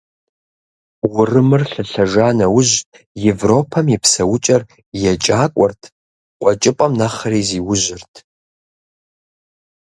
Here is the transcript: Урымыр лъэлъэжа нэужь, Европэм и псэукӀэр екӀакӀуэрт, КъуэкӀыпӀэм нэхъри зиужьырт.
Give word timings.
Урымыр 1.17 1.63
лъэлъэжа 1.71 2.29
нэужь, 2.37 2.75
Европэм 3.33 3.85
и 3.95 3.97
псэукӀэр 4.01 4.61
екӀакӀуэрт, 5.11 5.81
КъуэкӀыпӀэм 6.39 6.91
нэхъри 6.99 7.41
зиужьырт. 7.47 8.13